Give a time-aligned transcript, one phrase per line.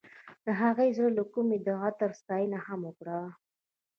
[0.61, 3.17] هغې د زړه له کومې د عطر ستاینه هم وکړه.